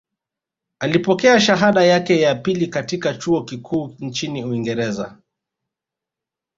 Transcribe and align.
Alipokea 0.79 1.39
shahada 1.39 1.83
yake 1.83 2.19
ya 2.21 2.35
pili 2.35 2.67
katika 2.67 3.13
chuo 3.13 3.43
kikuu 3.43 3.95
nchini 3.99 4.43
Uingereza 4.43 5.17